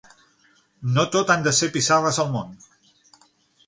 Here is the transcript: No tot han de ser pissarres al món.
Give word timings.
No 0.95 1.03
tot 1.17 1.35
han 1.35 1.47
de 1.49 1.55
ser 1.59 1.71
pissarres 1.79 2.21
al 2.27 2.35
món. 2.39 2.61